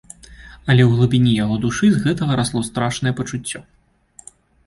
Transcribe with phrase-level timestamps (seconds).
[0.69, 3.59] Але ў глыбіні яго душы з гэтага расло страшнае пачуццё.